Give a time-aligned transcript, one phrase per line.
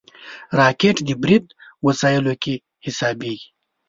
[0.59, 1.45] راکټ د برید
[1.87, 2.53] وسایلو کې
[2.85, 3.47] حسابېږي